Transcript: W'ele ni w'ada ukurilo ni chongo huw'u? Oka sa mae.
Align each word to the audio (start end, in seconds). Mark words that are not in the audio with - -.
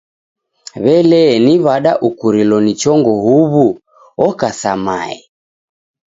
W'ele 0.83 1.21
ni 1.43 1.53
w'ada 1.63 1.91
ukurilo 2.07 2.57
ni 2.65 2.73
chongo 2.81 3.11
huw'u? 3.25 3.65
Oka 4.27 4.49
sa 4.61 4.71
mae. 4.85 5.17